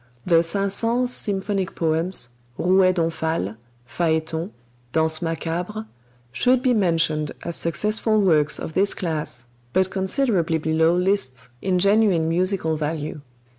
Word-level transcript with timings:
The 0.25 0.41
Saint 0.41 0.71
Saëns 0.71 1.09
symphonic 1.09 1.75
poems, 1.75 2.29
"Rouet 2.57 2.95
d'Omphale," 2.95 3.55
"Phaeton," 3.85 4.51
"Danse 4.93 5.21
Macabre," 5.21 5.85
should 6.31 6.63
be 6.63 6.73
mentioned 6.73 7.31
as 7.43 7.55
successful 7.55 8.19
works 8.19 8.57
of 8.57 8.73
this 8.73 8.95
class, 8.95 9.45
but 9.73 9.91
considerably 9.91 10.57
below 10.57 10.95
Liszt's 10.97 11.49
in 11.61 11.77
genuine 11.77 12.27
musical 12.27 12.77
value. 12.77 13.21